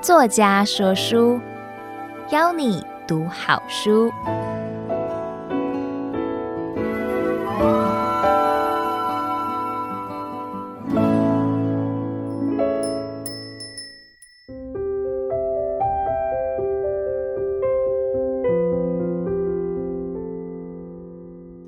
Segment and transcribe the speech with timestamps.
[0.00, 1.38] 作家说书，
[2.30, 4.10] 邀你读好书。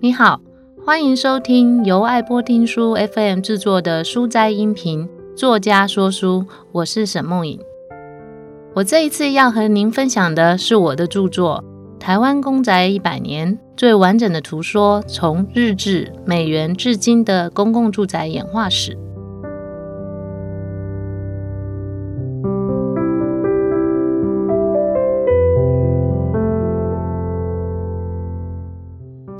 [0.00, 0.40] 你好，
[0.84, 5.08] 欢迎收听由爱播听书 FM 制作的书斋音频。
[5.36, 7.60] 作家说书，我是沈梦颖。
[8.74, 11.62] 我这一次要和您分享的是我的著作
[12.00, 18.94] 《台湾公宅一百年：最完整的图说——从日治、美元至今的公共住宅演化史》。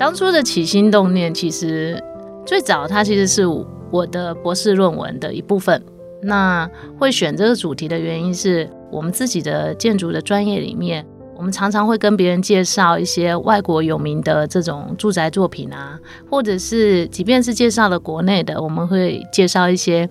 [0.02, 2.02] 当初的起心动念，其实
[2.44, 3.46] 最早它其实是
[3.88, 5.80] 我的博士论文的一部分。
[6.20, 15.96] 那会选这个主题的原因是我们自己的建筑的专业里面，我们常常会跟别人介绍一些外国有名的这种住宅作品啊，
[16.28, 20.10] 或者是即便是介绍了国内的，我们会介绍一些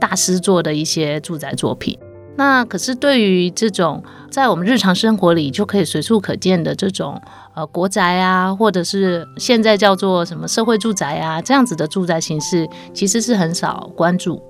[0.00, 1.96] 大师做的一些住宅作品。
[2.36, 7.20] 那可是对于这种在我们日常生活里就可以随处可见的这种
[7.54, 14.42] 呃国宅啊，或者是现在叫做什么社会住宅啊这样子的住宅形式，其实是很少关注。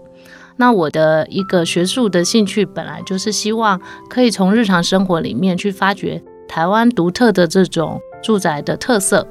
[0.56, 9.26] 那我的一个学术的兴趣本来就是希望可以从日常生活里面去发掘台湾独特的这种住宅的特色。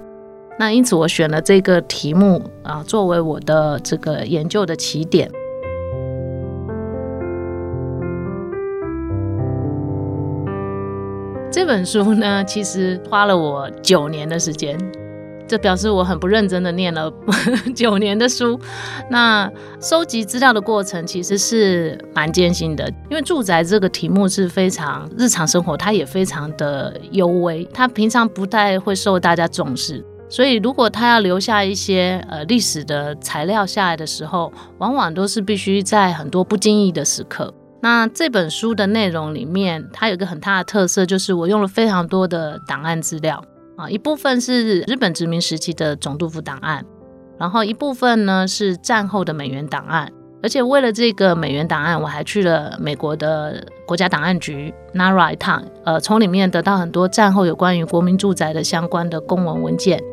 [0.57, 5.31] 那因此我选了这个题目啊，作为我的这个研究的起点。
[11.59, 14.79] 这本书呢，其实花了我九年的时间，
[15.45, 17.11] 这表示我很不认真的念了
[17.75, 18.57] 九年的书。
[19.09, 30.01] 那收集资料的过程其实是蛮艰辛的，因为住宅这个题目是非常日常生活，它也非常的幽微，它平常不太会受大家重视。
[30.29, 37.53] 所以如果它要留下一些呃历史的材料下来的时候，往往都是必须在很多不经意的时刻。
[37.81, 43.41] 那这本书的内容里面，它有个很大的特色，就是我用了非常多的档案资料
[43.77, 46.85] 啊，一部分是日本殖民时期的总督府档案，
[47.37, 50.11] 然后一部分呢是战后的美元档案，
[50.43, 60.03] 而且为了这个美元档案，我还去了美国的国家档案局 NARA 一趟，呃，从里面得到很多战后有关于国民住宅的相关的公文文件。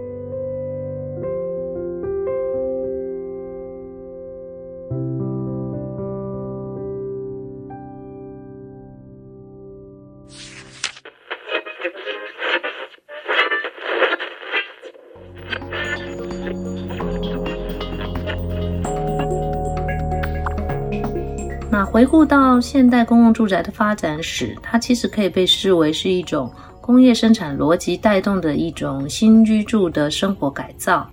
[21.97, 31.09] 回顾到现代公共住宅的发展史，它其实可以被视为是一种工业生产逻辑带动的一种新居住的生活改造。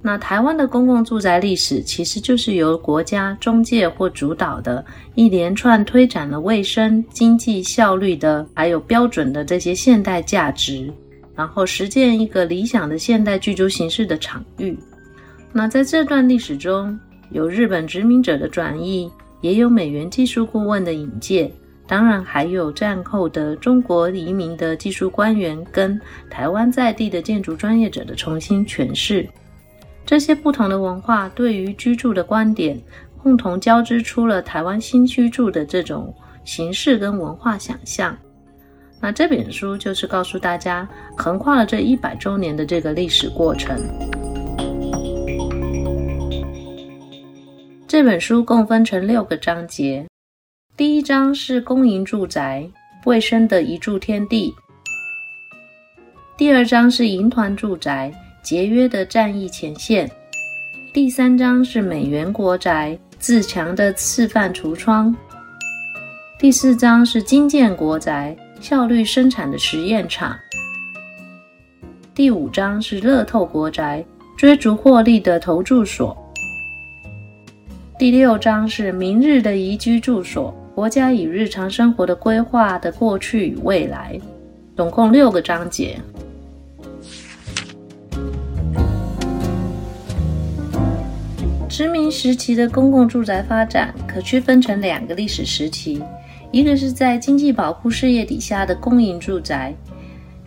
[0.00, 4.82] 那台湾的公共住宅历史，其实就是由国家中介或主导的
[5.16, 10.90] 一连串推展了卫生、经济效率的，还有标准的这些现代价值，
[11.34, 14.78] 然后实践一个理想的现代居住形式的场域。
[15.52, 16.98] 那在这段历史中，
[17.32, 19.06] 有日本殖民者的转移。
[19.40, 21.50] 也有美元技术顾问的引荐，
[21.86, 29.28] 当然还有战后的中国移民的技术官员跟台湾在地的建筑专业者的重新诠释。
[30.06, 32.80] 这些不同的文化对于居住的观点，
[33.22, 36.14] 共同交织出了台湾新居住的这种
[36.44, 38.16] 形式跟文化想象。
[39.00, 40.86] 那这本书就是告诉大家，
[41.16, 43.78] 横跨了这一百周年的这个历史过程。
[47.90, 50.06] 这本书共分成六个章节，
[50.76, 52.64] 第一章是公营住宅，
[53.04, 54.54] 卫生的一柱天地；
[56.36, 58.14] 第二章是营团住宅，
[58.44, 60.06] 节约的战役前线；
[60.94, 65.12] 第三章是美元国宅，自强的示范橱窗；
[66.38, 70.36] 第四章是金建国宅，效率生产的实验场；
[72.14, 74.06] 第五章是乐透国宅，
[74.36, 76.16] 追逐获利的投注所。
[78.00, 84.18] 第六章是明日的宜居住所，国家与日常生活的规划的过去与未来，
[84.74, 85.98] 总共六个章节。
[91.68, 96.02] 殖民时期的公共住宅发展可区分成两个历史时期，
[96.50, 99.74] 一个是在经济保护事业底下的公营住宅，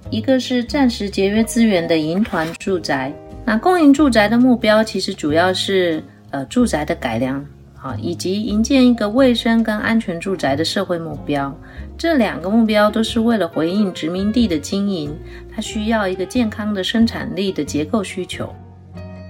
[0.09, 3.13] 一个是暂时节约资源的营团住宅。
[3.45, 7.45] 那公营住宅的目标其实主要是呃住宅的改良
[7.79, 11.55] 啊，以及营建一个卫生跟安全住宅的社会目标。
[11.95, 15.15] 这两个目标都是为了回应殖民地的经营，
[15.53, 18.51] 它需要一个健康的生产力的结构需求。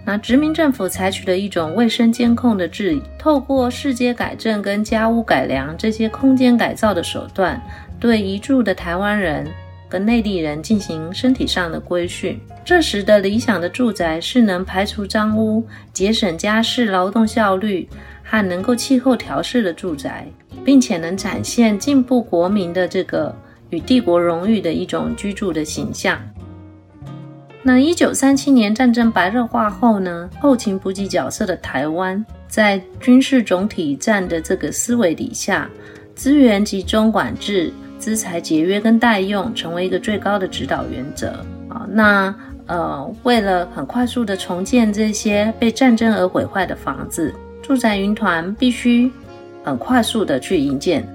[0.06, 7.62] 那殖民政府采取了一种卫生监控的治理，透过市街改正跟家屋改良这些空间改造的手段，
[8.00, 9.46] 对移住的台湾人
[9.94, 12.40] 跟内地人进行身体上的规训。
[12.66, 15.64] 这时的理想的住宅是能排除脏污、
[15.94, 17.88] 节省家事劳动效率
[18.24, 20.26] 和能够气候调适的住宅，
[20.66, 23.36] 并且能展现进步国民的这个
[23.70, 26.20] 与帝国荣誉的一种居住的形象。
[27.62, 35.70] 那一九三七年战争白热化后呢，后勤补给角色的台湾，在军事总体战的这个思维底下，
[36.16, 37.72] 资源集中管制、
[38.04, 41.30] 资财节约跟代用，成为一个最高的指导原则
[41.70, 41.88] 啊。
[41.90, 42.36] 那
[42.66, 49.10] 呃，为了很快速的重建这些被战争而毁坏的房子，住宅营团必须
[49.64, 51.08] 很快速的去营建，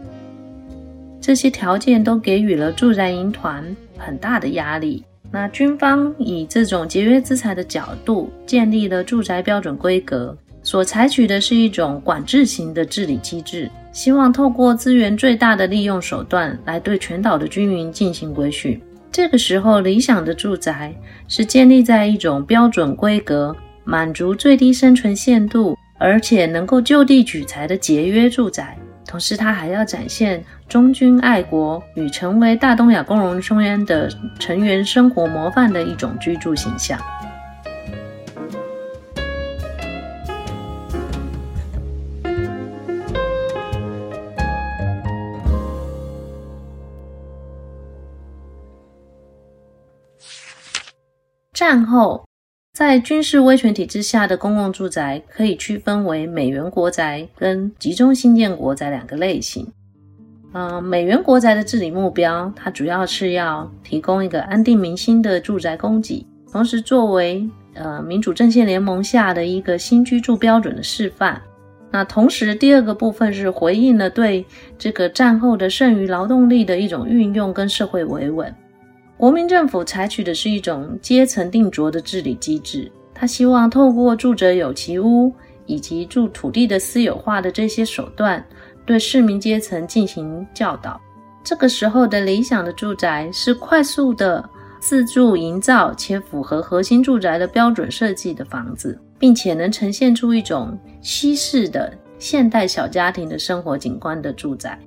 [1.21, 3.63] 这些条件都给予了住宅营团
[3.99, 5.05] 很大的压力。
[5.31, 18.81] 那军方以这种节约资财的角度建立了住宅标准规格，所采取的是一种管制型的治理机制，希望透过资源最大的利用手段来对全岛的居民进行规训。
[19.11, 20.95] 这个时候，理想的住宅
[21.27, 28.77] 是建立在一种标准规格，满足最低生存限度，而且能够就地取材的节约住宅。
[29.07, 34.09] 同时，它还要展现忠君爱国与成为大东亚共荣圈的
[34.39, 37.01] 成员生活模范的一种居住形象。
[51.69, 52.25] 战后。
[52.73, 59.71] 在军事威权体制下的公共住宅可以区分为美元国宅跟集中新建国宅两个类型。
[60.55, 71.39] 呃，美元国宅的治理目标，它主要是要提供一个安定民心的住宅供给，同时作为呃民主阵线联盟下的一个新居住标准的示范。
[71.91, 74.43] 那同时，第二个部分是回应了对
[74.79, 78.55] 这个战后的剩余劳动力的一种运用跟社会维稳。
[79.19, 85.35] 国民政府采取的是一种阶层定着的治理机制，他希望透过住者有其屋
[85.67, 88.43] 以及住土地的私有化的这些手段，
[88.87, 91.01] 对市民阶层进行教导。
[91.43, 94.49] 这个时候的理想的住宅是快速的
[94.79, 104.79] 自住营造且符合核心住宅的标准设计的房子，并且能呈现出一种西式的现代小家庭的生活景观的住宅。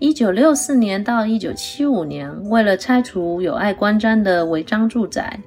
[0.00, 5.40] 一九六四年到一九七五年，为了拆除有碍观瞻的违章住宅，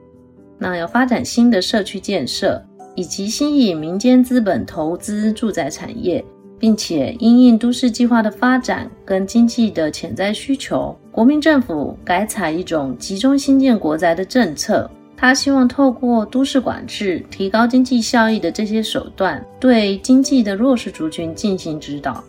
[0.58, 2.62] 那要发展新的社区建设，
[2.94, 6.22] 以及吸引民间资本投资住宅产业，
[6.60, 14.90] 并且因应都市计划的发展跟经济的潜在需求，国民政府改采一种集中新建国宅的政策。
[15.16, 22.22] 他希望透过都市管制、提高经济效益的这些手段，对经济的弱势族群进行指导。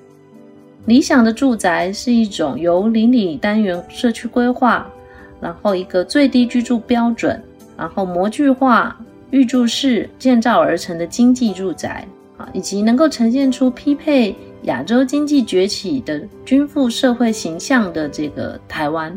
[0.86, 4.86] 理想的住宅是一种由邻里单元社区规划，
[5.40, 7.40] 然后一个最低居住标准，
[7.76, 8.98] 然后模具化
[9.30, 12.04] 预铸式建造而成的经济住宅
[12.36, 19.16] 啊，以及能够呈现出匹配亚洲经济崛起的均富社会形象的这个台湾。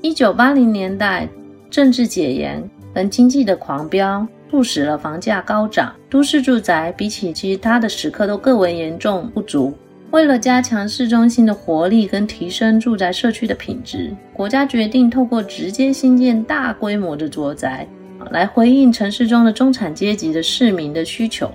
[0.00, 1.28] 一九八零年代，
[1.68, 2.62] 政治解严
[2.94, 4.24] 跟经济的狂飙。
[4.50, 9.72] 促使了房价高涨，都市住宅比起其他的时刻都更为严重不足。
[10.10, 17.86] 为了加强市中心的活力跟提升住宅社区的品质，国家决定透过直接新建大规模的住宅，
[18.30, 21.50] 来回应城市中的中产阶级的市民的需求。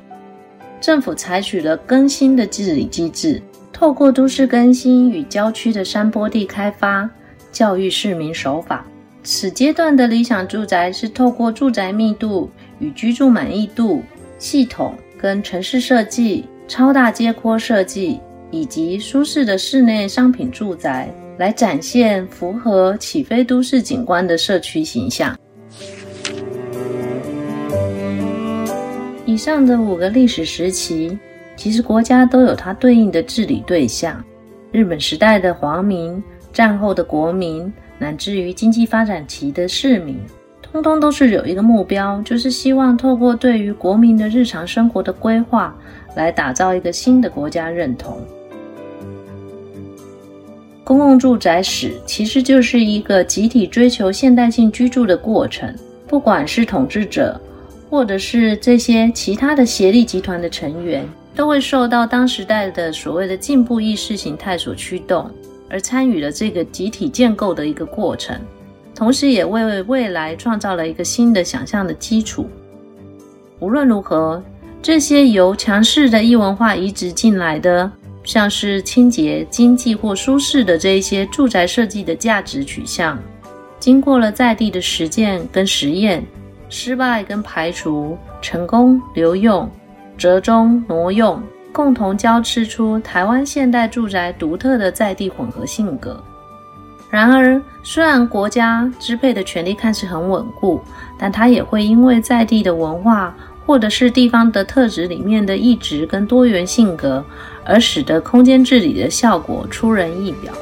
[0.80, 7.10] 政府采取了更新的治理机制，透过都市更新与郊区的山坡地开发，
[7.52, 8.86] 教育市民守法。
[9.24, 12.52] 此阶段的理想住宅是透过住宅密度。
[12.80, 14.04] 与居住满意度
[14.38, 18.20] 系统跟城市设计、超大街廓设计
[18.52, 25.38] 以及舒适的室内商品住宅，来展现符合起飞都市景观的社区形象。
[29.26, 31.18] 以上的五个历史时期，
[31.56, 34.24] 其实国家都有它对应的治理对象：
[34.72, 40.20] 日本时代的皇民、战后的国民，乃至于经济发展期的市民。
[40.74, 45.74] 通通都是有一个目标，就是希望透过对于国民的日常生活的规划，
[46.16, 48.18] 来打造一个新的国家认同。
[50.84, 55.72] 公共住宅史其实就是一个集体追求现代性居住的过程，
[56.08, 57.40] 不管是统治者，
[57.88, 65.30] 或者是这些其他的协力集团的成员，都会受到当时代的所谓的进步意识形态所驱动，
[65.70, 68.36] 而参与了这个集体建构的一个过程，
[68.96, 72.48] 同时也为未来创造了一个新的想象的基础。
[73.60, 74.44] 无论如何，
[74.82, 77.92] 这些由强势的异文化移植进来的。
[78.26, 83.20] 像是清洁、经济或舒适的这一些住宅设计的价值取向，
[83.82, 86.26] 经过了在地的实践跟实验，
[86.70, 89.70] 失败跟排除，成功留用，
[90.18, 96.24] 折中挪用，共同交织出台湾现代住宅独特的在地混合性格。
[97.14, 100.82] 然而，虽然国家支配的权力看似很稳固，
[101.16, 103.36] 但它也会因为在地的文化。
[103.66, 107.24] 或者是地方的特质里面的异质跟多元性格，
[107.64, 110.54] 而使得空间治理的效果出人意表。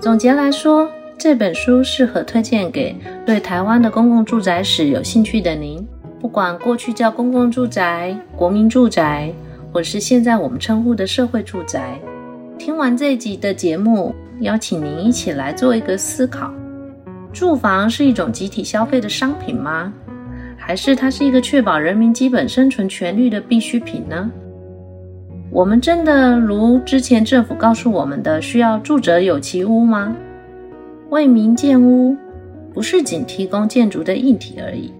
[0.00, 0.90] 总结来说。
[1.22, 5.86] 这本书适合推荐给对台湾的公共住宅史有兴趣的您。
[6.18, 9.30] 不管过去叫公共住宅、国民住宅，
[9.70, 12.00] 或是现在我们称呼的社会住宅。
[12.58, 16.50] 听完这集的节目，邀请您一起来做一个思考：
[17.34, 19.92] 住房是一种集体消费的商品吗？
[20.56, 24.30] 还是它是一个确保人民基本生存权利的必需品呢？
[25.52, 30.16] 我们真的如之前政府告诉我们的，需要住者有其屋吗？
[31.10, 32.16] 为民建屋，
[32.72, 34.92] 不是仅提供建筑的硬体而已，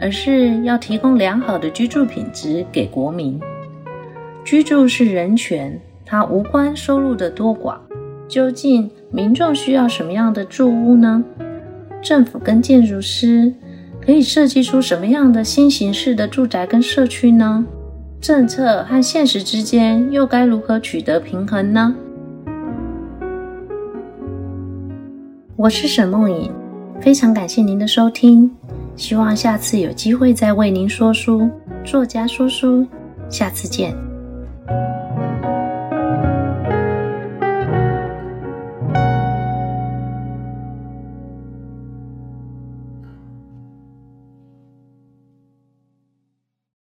[0.00, 3.40] 而是要提供良好的居住品质给国民。
[4.44, 7.76] 居住是人权，它无关收入的多寡。
[8.26, 11.22] 究竟民众需要什么样的住屋呢？
[12.02, 13.54] 政府跟建筑师
[14.00, 17.64] 可以设计出什么样的新形式的住宅跟社区呢？
[18.20, 21.94] 政策和现实之间又该如何取得平衡呢？
[25.54, 26.52] 我是沈梦颖，
[27.00, 28.50] 非常感谢您的收听，
[28.96, 31.48] 希望下次有机会再为您说书。
[31.84, 32.86] 作家说书，
[33.30, 34.05] 下次见。